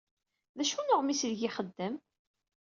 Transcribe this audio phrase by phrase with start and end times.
[0.57, 1.95] D acu n uɣmis aydeg ixeddem?